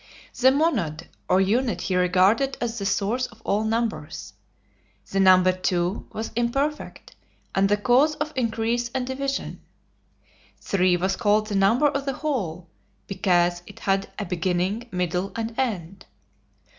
[0.35, 4.33] The "Monad" or unit he regarded as the source of all numbers.
[5.11, 7.15] The number Two was imperfect,
[7.53, 9.61] and the cause of increase and division.
[10.59, 12.67] Three was called the number of the whole
[13.05, 16.07] because it had a beginning, middle, and end.